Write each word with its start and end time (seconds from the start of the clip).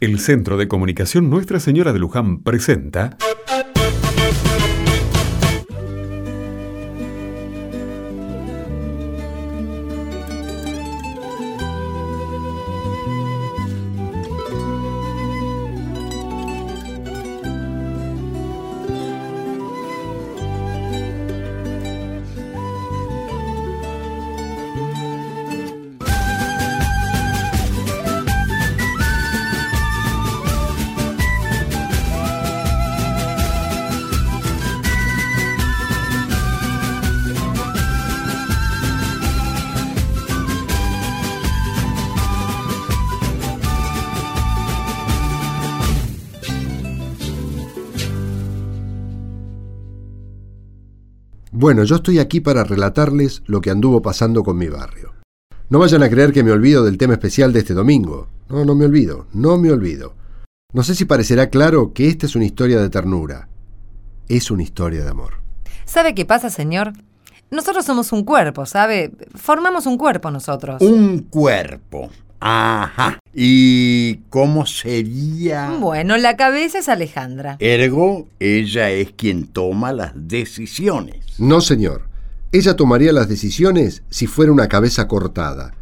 El 0.00 0.18
Centro 0.18 0.56
de 0.56 0.66
Comunicación 0.66 1.28
Nuestra 1.28 1.60
Señora 1.60 1.92
de 1.92 1.98
Luján 1.98 2.42
presenta... 2.42 3.18
Bueno, 51.52 51.82
yo 51.82 51.96
estoy 51.96 52.20
aquí 52.20 52.38
para 52.40 52.62
relatarles 52.62 53.42
lo 53.46 53.60
que 53.60 53.70
anduvo 53.70 54.00
pasando 54.02 54.44
con 54.44 54.56
mi 54.56 54.68
barrio. 54.68 55.14
No 55.68 55.80
vayan 55.80 56.02
a 56.04 56.08
creer 56.08 56.32
que 56.32 56.44
me 56.44 56.52
olvido 56.52 56.84
del 56.84 56.96
tema 56.96 57.14
especial 57.14 57.52
de 57.52 57.58
este 57.58 57.74
domingo. 57.74 58.28
No, 58.48 58.64
no 58.64 58.76
me 58.76 58.84
olvido, 58.84 59.26
no 59.32 59.58
me 59.58 59.72
olvido. 59.72 60.14
No 60.72 60.84
sé 60.84 60.94
si 60.94 61.06
parecerá 61.06 61.50
claro 61.50 61.92
que 61.92 62.06
esta 62.06 62.26
es 62.26 62.36
una 62.36 62.44
historia 62.44 62.80
de 62.80 62.88
ternura. 62.88 63.48
Es 64.28 64.52
una 64.52 64.62
historia 64.62 65.02
de 65.02 65.10
amor. 65.10 65.40
¿Sabe 65.86 66.14
qué 66.14 66.24
pasa, 66.24 66.50
señor? 66.50 66.92
Nosotros 67.50 67.84
somos 67.84 68.12
un 68.12 68.22
cuerpo, 68.22 68.64
¿sabe? 68.64 69.10
Formamos 69.34 69.86
un 69.86 69.98
cuerpo 69.98 70.30
nosotros. 70.30 70.80
Un 70.80 71.26
cuerpo. 71.30 72.10
Ajá. 72.40 73.18
¿Y 73.34 74.16
cómo 74.30 74.66
sería? 74.66 75.76
Bueno, 75.78 76.16
la 76.16 76.36
cabeza 76.36 76.78
es 76.78 76.88
Alejandra. 76.88 77.56
Ergo, 77.60 78.26
ella 78.40 78.90
es 78.90 79.12
quien 79.12 79.46
toma 79.46 79.92
las 79.92 80.12
decisiones. 80.14 81.38
No, 81.38 81.60
señor. 81.60 82.08
Ella 82.52 82.74
tomaría 82.74 83.12
las 83.12 83.28
decisiones 83.28 84.02
si 84.10 84.26
fuera 84.26 84.50
una 84.50 84.68
cabeza 84.68 85.06
cortada. 85.06 85.72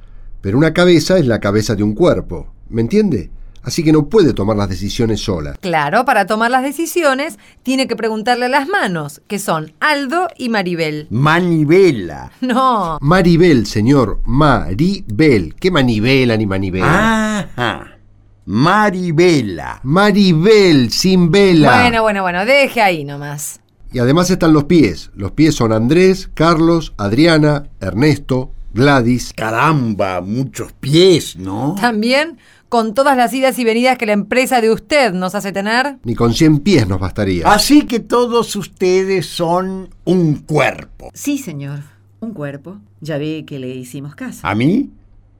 Pero 0.40 0.58
una 0.58 0.74
cabeza 0.74 1.16
es 1.16 1.26
la 1.26 1.40
cabeza 1.40 1.74
de 1.74 1.82
un 1.82 1.94
cuerpo. 1.94 2.52
¿Me 2.68 2.82
entiende? 2.82 3.30
Así 3.62 3.82
que 3.82 3.92
no 3.92 4.08
puede 4.08 4.32
tomar 4.32 4.56
las 4.56 4.68
decisiones 4.68 5.20
sola. 5.20 5.54
Claro, 5.60 6.04
para 6.04 6.26
tomar 6.26 6.50
las 6.50 6.62
decisiones 6.62 7.38
tiene 7.62 7.86
que 7.86 7.96
preguntarle 7.96 8.46
a 8.46 8.48
las 8.48 8.68
manos, 8.68 9.20
que 9.26 9.38
son 9.38 9.72
Aldo 9.80 10.28
y 10.36 10.48
Maribel. 10.48 11.06
Manivela. 11.10 12.32
No. 12.40 12.98
Maribel, 13.00 13.66
señor. 13.66 14.20
Maribel. 14.24 15.54
¿Qué 15.56 15.70
manivela 15.70 16.36
ni 16.36 16.46
manivela? 16.46 17.40
Ajá. 17.40 17.98
Maribela. 18.46 19.80
Maribel, 19.82 20.90
sin 20.90 21.30
vela. 21.30 21.82
Bueno, 21.82 22.02
bueno, 22.02 22.22
bueno, 22.22 22.46
deje 22.46 22.80
ahí 22.80 23.04
nomás. 23.04 23.60
Y 23.92 23.98
además 23.98 24.30
están 24.30 24.54
los 24.54 24.64
pies. 24.64 25.10
Los 25.14 25.32
pies 25.32 25.54
son 25.54 25.72
Andrés, 25.72 26.30
Carlos, 26.32 26.94
Adriana, 26.96 27.68
Ernesto, 27.80 28.52
Gladys. 28.72 29.32
Caramba, 29.34 30.20
muchos 30.20 30.72
pies, 30.72 31.36
¿no? 31.36 31.74
También 31.80 32.38
con 32.68 32.94
todas 32.94 33.16
las 33.16 33.32
idas 33.32 33.58
y 33.58 33.64
venidas 33.64 33.98
que 33.98 34.06
la 34.06 34.12
empresa 34.12 34.60
de 34.60 34.70
usted 34.70 35.12
nos 35.12 35.34
hace 35.34 35.52
tener. 35.52 35.98
Ni 36.04 36.14
con 36.14 36.34
100 36.34 36.60
pies 36.60 36.86
nos 36.88 37.00
bastaría. 37.00 37.50
Así 37.50 37.82
que 37.86 38.00
todos 38.00 38.54
ustedes 38.56 39.26
son 39.26 39.88
un 40.04 40.34
cuerpo. 40.36 41.10
Sí, 41.14 41.38
señor. 41.38 41.80
Un 42.20 42.32
cuerpo. 42.34 42.78
Ya 43.00 43.16
ve 43.18 43.44
que 43.46 43.58
le 43.58 43.74
hicimos 43.74 44.14
caso. 44.14 44.46
¿A 44.46 44.54
mí? 44.54 44.90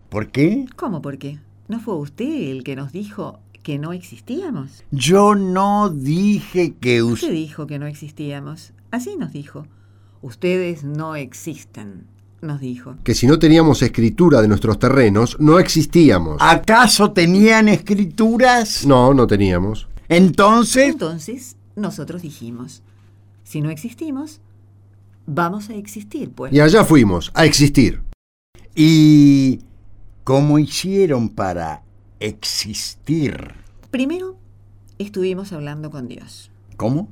¿Por 0.09 0.31
qué? 0.31 0.67
¿Cómo 0.77 1.03
por 1.03 1.19
qué? 1.19 1.39
¿No 1.69 1.81
fue 1.81 1.97
usted 1.97 2.51
el 2.51 2.65
que 2.65 2.77
nos 2.77 2.93
dijo 2.93 3.41
que 3.63 3.79
no 3.79 3.93
existíamos? 3.93 4.85
Yo 4.91 5.35
no 5.35 5.91
dije 5.91 6.75
que 6.81 7.03
Usted 7.03 7.27
usted... 7.27 7.33
dijo 7.33 7.67
que 7.67 7.79
no 7.79 7.87
existíamos. 7.87 8.73
Así 8.91 9.17
nos 9.17 9.33
dijo. 9.33 9.67
Ustedes 10.23 10.83
no 10.83 11.15
existen, 11.15 12.07
nos 12.41 12.61
dijo. 12.61 12.97
Que 13.05 13.15
si 13.15 13.27
no 13.27 13.39
teníamos 13.39 13.83
escritura 13.83 14.41
de 14.41 14.49
nuestros 14.49 14.79
terrenos, 14.79 15.37
no 15.41 15.59
existíamos. 15.59 16.37
¿Acaso 16.41 17.13
tenían 17.13 17.69
escrituras? 17.69 18.87
No, 18.87 19.15
no 19.15 19.27
teníamos. 19.27 19.89
Entonces... 20.09 20.89
Entonces, 20.89 21.57
nosotros 21.77 22.23
dijimos, 22.23 22.83
si 23.45 23.61
no 23.61 23.71
existimos, 23.71 24.41
vamos 25.27 25.71
a 25.71 25.75
existir, 25.75 26.31
pues. 26.31 26.53
Y 26.53 26.61
allá 26.61 26.85
fuimos, 26.85 27.31
a 27.35 27.45
existir. 27.45 28.03
¿Y 28.75 29.61
cómo 30.25 30.59
hicieron 30.59 31.29
para 31.29 31.83
existir? 32.21 33.55
Primero, 33.91 34.37
estuvimos 34.99 35.53
hablando 35.53 35.91
con 35.91 36.09
Dios. 36.09 36.51
¿Cómo? 36.77 37.09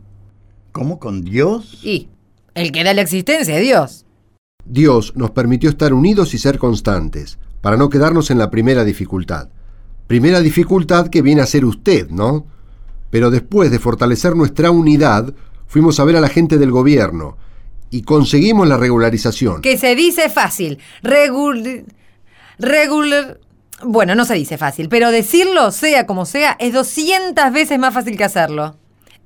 ¿Cómo 0.73 0.99
con 0.99 1.23
Dios? 1.23 1.81
Y 1.83 2.09
el 2.55 2.73
que 2.73 2.85
da 2.85 2.95
la 2.95 3.03
existencia 3.03 3.57
es 3.59 3.63
Dios. 3.63 4.06
Dios 4.67 5.13
nos 5.17 5.31
permitió 5.31 5.71
estar 5.71 5.93
unidos 5.93 6.35
y 6.35 6.39
ser 6.39 6.59
constantes, 6.59 7.39
para 7.61 7.77
no 7.77 7.89
quedarnos 7.89 8.31
en 8.31 8.39
la 8.39 8.51
primera 8.51 8.85
dificultad. 8.85 9.49
Primera 10.07 10.41
dificultad 10.41 11.09
que 11.09 11.23
viene 11.23 11.41
a 11.41 11.47
ser 11.47 11.65
usted, 11.65 12.09
¿no? 12.11 12.47
Pero 13.11 13.31
después 13.31 13.71
de 13.71 13.79
fortalecer 13.79 14.37
nuestra 14.37 14.71
unidad, 14.71 15.35
fuimos 15.67 15.99
a 15.99 16.05
ver 16.05 16.17
a 16.17 16.21
la 16.21 16.29
gente 16.29 16.59
del 16.59 16.71
gobierno 16.71 17.37
y 17.91 18.03
conseguimos 18.03 18.69
la 18.69 18.77
regularización. 18.77 19.63
Que 19.63 19.79
se 19.79 19.95
dice 19.95 20.29
fácil. 20.29 20.79
Regul... 21.03 21.85
Regular... 22.59 23.41
Bueno, 23.85 24.15
no 24.15 24.25
se 24.25 24.35
dice 24.35 24.57
fácil, 24.57 24.89
pero 24.89 25.11
decirlo, 25.11 25.71
sea 25.71 26.07
como 26.07 26.25
sea, 26.25 26.57
es 26.59 26.73
200 26.73 27.53
veces 27.53 27.79
más 27.79 27.93
fácil 27.93 28.17
que 28.17 28.25
hacerlo. 28.25 28.77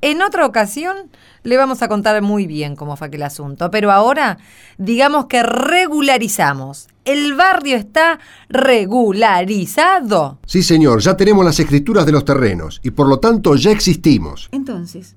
En 0.03 0.23
otra 0.23 0.47
ocasión 0.47 1.11
le 1.43 1.59
vamos 1.59 1.83
a 1.83 1.89
contar 1.89 2.23
muy 2.23 2.47
bien 2.47 2.75
cómo 2.75 2.97
fue 2.97 3.09
aquel 3.09 3.23
asunto, 3.23 3.71
pero 3.71 3.93
ahora 3.93 4.39
digamos 4.79 5.27
que 5.27 5.43
regularizamos. 5.43 6.89
El 7.05 7.35
barrio 7.35 7.77
está 7.77 8.19
regularizado. 8.49 10.39
Sí, 10.47 10.63
señor, 10.63 11.01
ya 11.01 11.17
tenemos 11.17 11.45
las 11.45 11.61
escrituras 11.61 12.07
de 12.07 12.13
los 12.13 12.25
terrenos 12.25 12.81
y 12.83 12.93
por 12.93 13.09
lo 13.09 13.19
tanto 13.19 13.57
ya 13.57 13.73
existimos. 13.73 14.49
Entonces, 14.53 15.17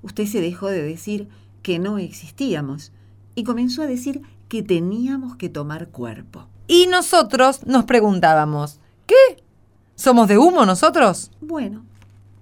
usted 0.00 0.26
se 0.26 0.40
dejó 0.40 0.68
de 0.68 0.82
decir 0.82 1.28
que 1.62 1.78
no 1.78 1.98
existíamos 1.98 2.92
y 3.34 3.44
comenzó 3.44 3.82
a 3.82 3.86
decir 3.86 4.22
que 4.48 4.62
teníamos 4.62 5.36
que 5.36 5.50
tomar 5.50 5.88
cuerpo. 5.88 6.48
Y 6.68 6.86
nosotros 6.86 7.66
nos 7.66 7.84
preguntábamos, 7.84 8.80
¿qué? 9.06 9.42
¿Somos 9.94 10.26
de 10.28 10.38
humo 10.38 10.64
nosotros? 10.64 11.30
Bueno, 11.40 11.84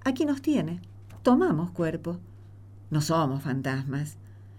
aquí 0.05 0.23
nos 0.23 0.41
tiene. 0.41 0.79
Tomamos 1.23 1.71
cuerpo. 1.71 2.17
No 2.89 3.01
somos 3.01 3.43
fantasmas. 3.43 4.17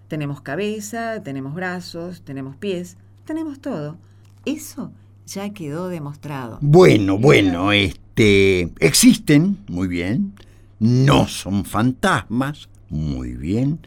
Tenemos 0.08 0.40
cabeza, 0.40 1.22
tenemos 1.22 1.54
brazos, 1.54 2.22
tenemos 2.22 2.56
pies, 2.56 2.96
tenemos 3.24 3.60
todo. 3.60 3.96
Eso 4.44 4.92
ya 5.26 5.50
quedó 5.50 5.88
demostrado. 5.88 6.58
Bueno, 6.60 7.18
bueno, 7.18 7.72
este... 7.72 8.72
Existen, 8.78 9.58
muy 9.68 9.88
bien. 9.88 10.34
No 10.78 11.26
son 11.26 11.64
fantasmas, 11.64 12.68
muy 12.90 13.32
bien. 13.32 13.80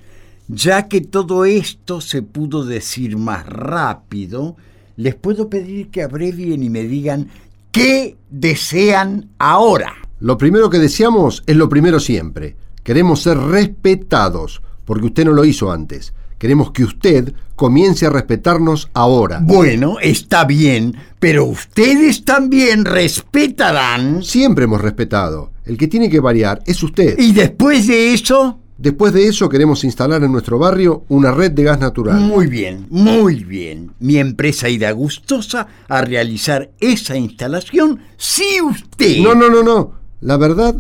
Ya 0.47 0.87
que 0.87 1.01
todo 1.01 1.45
esto 1.45 2.01
se 2.01 2.21
pudo 2.21 2.65
decir 2.65 3.17
más 3.17 3.45
rápido, 3.45 4.55
les 4.95 5.15
puedo 5.15 5.49
pedir 5.49 5.89
que 5.89 6.03
abrevien 6.03 6.63
y 6.63 6.69
me 6.69 6.83
digan 6.83 7.29
qué 7.71 8.17
desean 8.29 9.29
ahora. 9.37 9.93
Lo 10.19 10.37
primero 10.37 10.69
que 10.69 10.79
deseamos 10.79 11.43
es 11.45 11.55
lo 11.55 11.69
primero 11.69 11.99
siempre. 11.99 12.55
Queremos 12.85 13.23
ser 13.23 13.39
respetados, 13.39 14.61
porque 14.85 15.07
usted 15.07 15.25
no 15.25 15.31
lo 15.31 15.43
hizo 15.43 15.71
antes. 15.71 16.13
Queremos 16.37 16.69
que 16.69 16.83
usted 16.83 17.33
comience 17.55 18.05
a 18.05 18.11
respetarnos 18.11 18.91
ahora. 18.93 19.39
Bueno, 19.41 19.97
está 19.99 20.45
bien, 20.45 20.95
pero 21.19 21.45
ustedes 21.45 22.23
también 22.23 22.85
respetarán. 22.85 24.21
Siempre 24.21 24.65
hemos 24.65 24.81
respetado. 24.81 25.49
El 25.65 25.79
que 25.79 25.87
tiene 25.87 26.11
que 26.11 26.19
variar 26.19 26.61
es 26.67 26.83
usted. 26.83 27.17
Y 27.17 27.31
después 27.31 27.87
de 27.87 28.13
eso... 28.13 28.59
Después 28.77 29.13
de 29.13 29.29
eso 29.29 29.49
queremos 29.49 29.83
instalar 29.83 30.21
en 30.21 30.31
nuestro 30.31 30.59
barrio 30.59 31.05
una 31.07 31.31
red 31.31 31.53
de 31.53 31.63
gas 31.63 31.79
natural. 31.79 32.19
Muy 32.19 32.45
bien, 32.45 32.85
muy 32.91 33.43
bien. 33.43 33.93
Mi 33.99 34.17
empresa 34.17 34.69
irá 34.69 34.91
gustosa 34.91 35.65
a 35.87 36.01
realizar 36.01 36.69
esa 36.79 37.17
instalación 37.17 38.01
si 38.15 38.61
usted... 38.61 39.23
No, 39.23 39.33
no, 39.33 39.49
no, 39.49 39.63
no. 39.63 39.93
La 40.21 40.37
verdad 40.37 40.75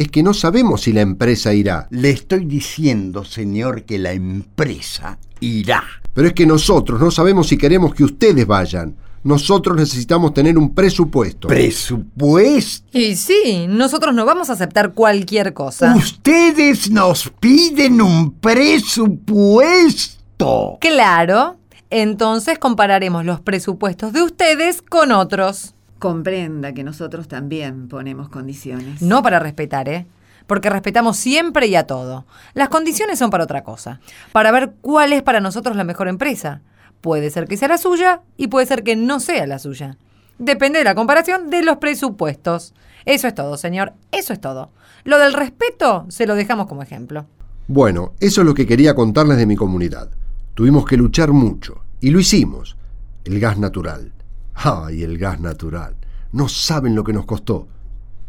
es 0.00 0.10
que 0.10 0.22
no 0.22 0.32
sabemos 0.32 0.80
si 0.80 0.94
la 0.94 1.02
empresa 1.02 1.52
irá. 1.52 1.86
Le 1.90 2.08
estoy 2.08 2.46
diciendo, 2.46 3.22
señor, 3.22 3.82
que 3.82 3.98
la 3.98 4.12
empresa 4.12 5.18
irá. 5.40 5.84
Pero 6.14 6.28
es 6.28 6.32
que 6.32 6.46
nosotros 6.46 6.98
no 6.98 7.10
sabemos 7.10 7.48
si 7.48 7.58
queremos 7.58 7.94
que 7.94 8.04
ustedes 8.04 8.46
vayan. 8.46 8.96
nosotros 9.22 9.76
necesitamos 9.76 10.32
tener 10.32 10.56
un 10.56 10.74
presupuesto. 10.74 11.48
¿Presupuesto? 11.48 12.96
Y 12.96 13.14
sí, 13.14 13.66
nosotros 13.68 14.14
no 14.14 14.24
vamos 14.24 14.48
a 14.48 14.54
aceptar 14.54 14.94
cualquier 14.94 15.52
cosa. 15.52 15.94
Ustedes 15.94 16.90
nos 16.90 17.30
piden 17.38 18.00
un 18.00 18.32
presupuesto. 18.32 19.18
Claro. 20.80 21.58
Entonces 21.90 22.58
compararemos 22.58 23.26
los 23.26 23.42
presupuestos 23.42 24.14
de 24.14 24.22
ustedes 24.22 24.80
con 24.80 25.12
otros. 25.12 25.74
Comprenda 26.00 26.72
que 26.72 26.82
nosotros 26.82 27.28
también 27.28 27.86
ponemos 27.86 28.30
condiciones. 28.30 29.02
No 29.02 29.22
para 29.22 29.38
respetar, 29.38 29.86
¿eh? 29.90 30.06
Porque 30.46 30.70
respetamos 30.70 31.18
siempre 31.18 31.66
y 31.66 31.76
a 31.76 31.86
todo. 31.86 32.24
Las 32.54 32.70
condiciones 32.70 33.18
son 33.18 33.28
para 33.28 33.44
otra 33.44 33.64
cosa. 33.64 34.00
Para 34.32 34.50
ver 34.50 34.72
cuál 34.80 35.12
es 35.12 35.22
para 35.22 35.40
nosotros 35.40 35.76
la 35.76 35.84
mejor 35.84 36.08
empresa. 36.08 36.62
Puede 37.02 37.28
ser 37.28 37.46
que 37.46 37.58
sea 37.58 37.68
la 37.68 37.76
suya 37.76 38.22
y 38.38 38.48
puede 38.48 38.64
ser 38.64 38.82
que 38.82 38.96
no 38.96 39.20
sea 39.20 39.46
la 39.46 39.58
suya. 39.58 39.98
Depende 40.38 40.78
de 40.78 40.86
la 40.86 40.94
comparación 40.94 41.50
de 41.50 41.62
los 41.62 41.76
presupuestos. 41.76 42.72
Eso 43.04 43.28
es 43.28 43.34
todo, 43.34 43.58
señor. 43.58 43.92
Eso 44.10 44.32
es 44.32 44.40
todo. 44.40 44.70
Lo 45.04 45.18
del 45.18 45.34
respeto 45.34 46.06
se 46.08 46.26
lo 46.26 46.34
dejamos 46.34 46.66
como 46.66 46.82
ejemplo. 46.82 47.26
Bueno, 47.68 48.14
eso 48.20 48.40
es 48.40 48.46
lo 48.46 48.54
que 48.54 48.66
quería 48.66 48.94
contarles 48.94 49.36
de 49.36 49.44
mi 49.44 49.54
comunidad. 49.54 50.08
Tuvimos 50.54 50.86
que 50.86 50.96
luchar 50.96 51.32
mucho 51.32 51.84
y 52.00 52.08
lo 52.08 52.20
hicimos. 52.20 52.78
El 53.26 53.38
gas 53.38 53.58
natural. 53.58 54.12
¡Ay, 54.62 55.02
el 55.02 55.16
gas 55.16 55.40
natural! 55.40 55.96
No 56.32 56.46
saben 56.46 56.94
lo 56.94 57.02
que 57.02 57.14
nos 57.14 57.24
costó. 57.24 57.66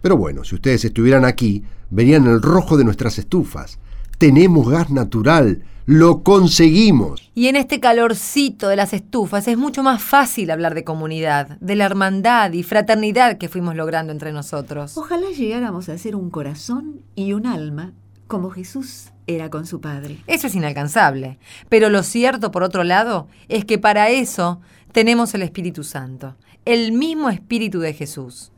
Pero 0.01 0.15
bueno, 0.15 0.45
si 0.45 0.55
ustedes 0.55 0.85
estuvieran 0.85 1.25
aquí, 1.25 1.63
verían 1.89 2.25
el 2.25 2.41
rojo 2.41 2.77
de 2.77 2.85
nuestras 2.85 3.19
estufas. 3.19 3.79
Tenemos 4.17 4.69
gas 4.69 4.89
natural. 4.91 5.61
Lo 5.85 6.23
conseguimos. 6.23 7.29
Y 7.35 7.47
en 7.47 7.57
este 7.57 7.81
calorcito 7.81 8.69
de 8.69 8.77
las 8.77 8.93
estufas 8.93 9.45
es 9.49 9.57
mucho 9.57 9.83
más 9.83 10.01
fácil 10.01 10.51
hablar 10.51 10.73
de 10.73 10.85
comunidad, 10.85 11.57
de 11.59 11.75
la 11.75 11.83
hermandad 11.83 12.53
y 12.53 12.63
fraternidad 12.63 13.37
que 13.37 13.49
fuimos 13.49 13.75
logrando 13.75 14.13
entre 14.13 14.31
nosotros. 14.31 14.97
Ojalá 14.97 15.27
llegáramos 15.31 15.89
a 15.89 15.97
ser 15.97 16.15
un 16.15 16.29
corazón 16.29 17.01
y 17.13 17.33
un 17.33 17.45
alma 17.45 17.91
como 18.31 18.49
Jesús 18.49 19.09
era 19.27 19.49
con 19.49 19.65
su 19.65 19.81
Padre. 19.81 20.23
Eso 20.25 20.47
es 20.47 20.55
inalcanzable. 20.55 21.37
Pero 21.67 21.89
lo 21.89 22.01
cierto, 22.01 22.49
por 22.49 22.63
otro 22.63 22.85
lado, 22.85 23.27
es 23.49 23.65
que 23.65 23.77
para 23.77 24.09
eso 24.09 24.61
tenemos 24.93 25.33
el 25.33 25.41
Espíritu 25.41 25.83
Santo, 25.83 26.37
el 26.63 26.93
mismo 26.93 27.29
Espíritu 27.29 27.81
de 27.81 27.93
Jesús. 27.93 28.53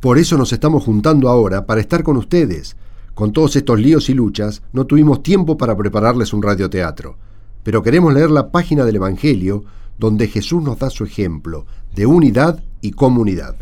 Por 0.00 0.18
eso 0.18 0.36
nos 0.36 0.52
estamos 0.52 0.82
juntando 0.82 1.28
ahora 1.28 1.66
para 1.66 1.80
estar 1.80 2.02
con 2.02 2.16
ustedes. 2.16 2.76
Con 3.14 3.32
todos 3.32 3.54
estos 3.54 3.78
líos 3.78 4.10
y 4.10 4.14
luchas, 4.14 4.60
no 4.72 4.86
tuvimos 4.86 5.22
tiempo 5.22 5.56
para 5.56 5.76
prepararles 5.76 6.32
un 6.32 6.42
radioteatro. 6.42 7.16
Pero 7.62 7.84
queremos 7.84 8.12
leer 8.12 8.30
la 8.32 8.50
página 8.50 8.84
del 8.84 8.96
Evangelio 8.96 9.62
donde 9.98 10.26
Jesús 10.26 10.64
nos 10.64 10.80
da 10.80 10.90
su 10.90 11.04
ejemplo 11.04 11.64
de 11.94 12.06
unidad 12.06 12.60
y 12.80 12.90
comunidad. 12.90 13.54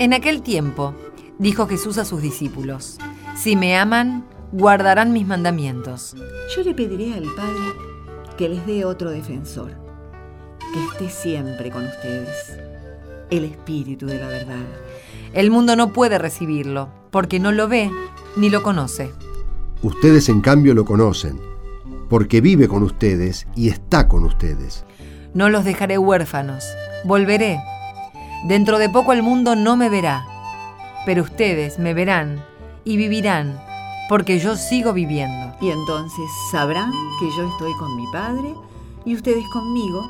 En 0.00 0.12
aquel 0.12 0.42
tiempo, 0.42 0.94
dijo 1.38 1.66
Jesús 1.66 1.98
a 1.98 2.04
sus 2.04 2.22
discípulos, 2.22 2.98
Si 3.36 3.56
me 3.56 3.76
aman, 3.76 4.24
guardarán 4.52 5.12
mis 5.12 5.26
mandamientos. 5.26 6.14
Yo 6.54 6.62
le 6.62 6.72
pediré 6.72 7.14
al 7.14 7.24
Padre 7.34 7.74
que 8.36 8.48
les 8.48 8.64
dé 8.64 8.84
otro 8.84 9.10
defensor, 9.10 9.72
que 10.72 10.84
esté 10.84 11.10
siempre 11.10 11.72
con 11.72 11.84
ustedes, 11.84 12.56
el 13.30 13.42
Espíritu 13.42 14.06
de 14.06 14.20
la 14.20 14.28
verdad. 14.28 14.66
El 15.32 15.50
mundo 15.50 15.74
no 15.74 15.92
puede 15.92 16.16
recibirlo, 16.18 16.88
porque 17.10 17.40
no 17.40 17.50
lo 17.50 17.66
ve 17.66 17.90
ni 18.36 18.50
lo 18.50 18.62
conoce. 18.62 19.10
Ustedes 19.82 20.28
en 20.28 20.42
cambio 20.42 20.74
lo 20.74 20.84
conocen, 20.84 21.40
porque 22.08 22.40
vive 22.40 22.68
con 22.68 22.84
ustedes 22.84 23.48
y 23.56 23.68
está 23.68 24.06
con 24.06 24.22
ustedes. 24.22 24.84
No 25.34 25.48
los 25.48 25.64
dejaré 25.64 25.98
huérfanos, 25.98 26.64
volveré. 27.04 27.58
Dentro 28.44 28.78
de 28.78 28.88
poco 28.88 29.12
el 29.12 29.22
mundo 29.22 29.56
no 29.56 29.76
me 29.76 29.88
verá, 29.88 30.26
pero 31.04 31.22
ustedes 31.22 31.78
me 31.78 31.92
verán 31.92 32.44
y 32.84 32.96
vivirán, 32.96 33.60
porque 34.08 34.38
yo 34.38 34.56
sigo 34.56 34.92
viviendo. 34.92 35.54
Y 35.60 35.70
entonces 35.70 36.30
sabrán 36.52 36.92
que 37.18 37.28
yo 37.36 37.48
estoy 37.48 37.72
con 37.74 37.96
mi 37.96 38.06
Padre 38.12 38.54
y 39.04 39.14
ustedes 39.14 39.44
conmigo 39.52 40.08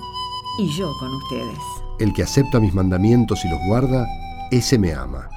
y 0.58 0.68
yo 0.68 0.92
con 1.00 1.14
ustedes. 1.14 1.58
El 1.98 2.12
que 2.12 2.22
acepta 2.22 2.60
mis 2.60 2.74
mandamientos 2.74 3.44
y 3.44 3.48
los 3.48 3.60
guarda, 3.66 4.06
ese 4.50 4.78
me 4.78 4.92
ama. 4.92 5.28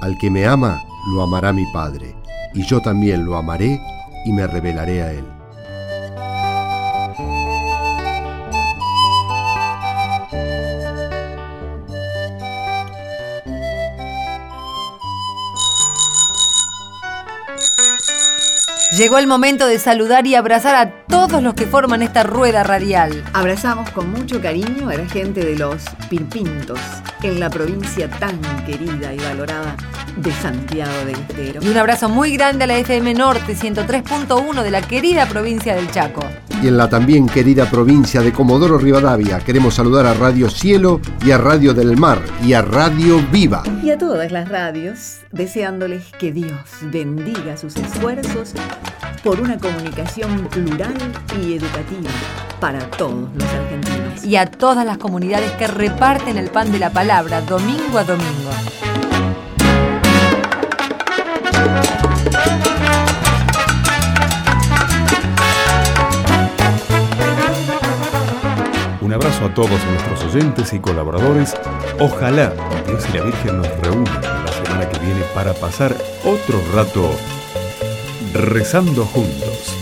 Al 0.00 0.16
que 0.16 0.30
me 0.30 0.46
ama, 0.46 0.82
lo 1.12 1.22
amará 1.22 1.52
mi 1.52 1.66
Padre, 1.66 2.16
y 2.54 2.62
yo 2.62 2.80
también 2.80 3.24
lo 3.24 3.36
amaré 3.36 3.80
y 4.24 4.32
me 4.32 4.46
revelaré 4.46 5.02
a 5.02 5.12
él. 5.12 5.39
Llegó 19.00 19.16
el 19.16 19.26
momento 19.26 19.66
de 19.66 19.78
saludar 19.78 20.26
y 20.26 20.34
abrazar 20.34 20.74
a 20.74 21.06
todos 21.06 21.42
los 21.42 21.54
que 21.54 21.64
forman 21.64 22.02
esta 22.02 22.22
rueda 22.22 22.64
radial. 22.64 23.24
Abrazamos 23.32 23.88
con 23.92 24.10
mucho 24.10 24.42
cariño 24.42 24.90
a 24.90 24.94
la 24.94 25.08
gente 25.08 25.42
de 25.42 25.56
los 25.56 25.84
Pirpintos, 26.10 26.78
en 27.22 27.40
la 27.40 27.48
provincia 27.48 28.10
tan 28.10 28.38
querida 28.66 29.14
y 29.14 29.16
valorada 29.16 29.74
de 30.18 30.30
Santiago 30.32 30.92
del 31.06 31.18
Estero. 31.18 31.62
Y 31.62 31.68
un 31.70 31.78
abrazo 31.78 32.10
muy 32.10 32.36
grande 32.36 32.64
a 32.64 32.66
la 32.66 32.76
FM 32.76 33.14
Norte 33.14 33.56
103.1 33.56 34.62
de 34.62 34.70
la 34.70 34.82
querida 34.82 35.24
provincia 35.24 35.74
del 35.74 35.90
Chaco. 35.90 36.20
Y 36.62 36.68
en 36.68 36.76
la 36.76 36.90
también 36.90 37.26
querida 37.26 37.64
provincia 37.70 38.20
de 38.20 38.32
Comodoro 38.32 38.76
Rivadavia 38.76 39.38
queremos 39.38 39.74
saludar 39.74 40.04
a 40.04 40.12
Radio 40.12 40.50
Cielo 40.50 41.00
y 41.24 41.30
a 41.30 41.38
Radio 41.38 41.72
del 41.72 41.96
Mar 41.96 42.20
y 42.44 42.52
a 42.52 42.60
Radio 42.60 43.18
Viva. 43.32 43.62
Y 43.82 43.90
a 43.90 43.96
todas 43.96 44.30
las 44.30 44.48
radios, 44.48 45.20
deseándoles 45.32 46.04
que 46.18 46.32
Dios 46.32 46.60
bendiga 46.82 47.56
sus 47.56 47.76
esfuerzos 47.76 48.52
por 49.24 49.40
una 49.40 49.56
comunicación 49.58 50.48
plural 50.48 50.94
y 51.42 51.54
educativa 51.54 52.10
para 52.60 52.78
todos 52.90 53.30
los 53.34 53.44
argentinos. 53.44 54.24
Y 54.24 54.36
a 54.36 54.44
todas 54.44 54.84
las 54.84 54.98
comunidades 54.98 55.52
que 55.52 55.66
reparten 55.66 56.36
el 56.36 56.50
pan 56.50 56.70
de 56.72 56.78
la 56.78 56.90
palabra 56.90 57.40
domingo 57.40 57.96
a 57.96 58.04
domingo. 58.04 59.09
Todos 69.60 69.84
nuestros 69.90 70.24
oyentes 70.24 70.72
y 70.72 70.78
colaboradores. 70.78 71.54
Ojalá 71.98 72.50
Dios 72.86 73.04
y 73.12 73.18
la 73.18 73.24
Virgen 73.24 73.58
nos 73.58 73.68
reúnan 73.80 74.22
la 74.22 74.52
semana 74.52 74.88
que 74.88 74.98
viene 75.00 75.20
para 75.34 75.52
pasar 75.52 75.94
otro 76.24 76.62
rato 76.74 77.10
rezando 78.32 79.04
juntos. 79.04 79.76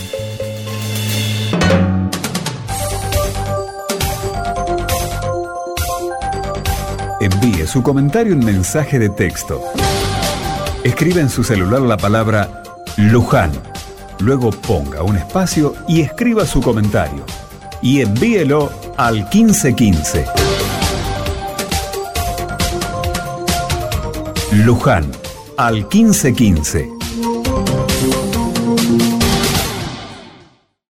Envíe 7.21 7.65
su 7.69 7.81
comentario 7.85 8.33
en 8.33 8.45
mensaje 8.45 8.99
de 8.99 9.11
texto. 9.11 9.63
Escribe 10.83 11.21
en 11.21 11.31
su 11.31 11.45
celular 11.45 11.83
la 11.83 11.97
palabra 11.97 12.65
Luján. 12.97 13.53
Luego 14.19 14.51
ponga 14.51 15.05
un 15.05 15.17
espacio 15.17 15.77
y 15.87 16.01
escriba 16.01 16.47
su 16.47 16.61
comentario. 16.61 17.25
Y 17.83 18.01
envíelo 18.01 18.71
al 18.97 19.29
1515. 19.33 20.25
Luján 24.53 25.11
al 25.57 25.87
1515. 25.87 26.98